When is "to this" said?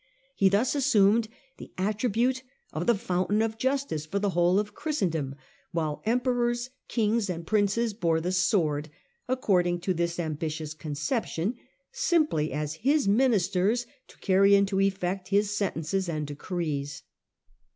9.81-10.17